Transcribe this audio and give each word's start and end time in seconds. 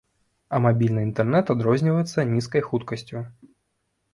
А 0.55 0.59
мабільны 0.65 1.03
інтэрнэт 1.07 1.51
адрозніваецца 1.55 2.25
нізкай 2.33 2.61
хуткасцю. 2.71 3.17